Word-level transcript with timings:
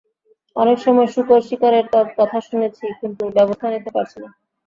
অনেক 0.55 0.77
সময় 0.79 1.07
শূকর 1.07 1.39
শিকারের 1.47 1.85
কথা 2.19 2.37
শুনেছি, 2.47 2.85
কিন্তু 2.99 3.23
ব্যবস্থা 3.37 3.67
নিতে 3.69 3.89
পারছি 3.95 4.17
না। 4.23 4.29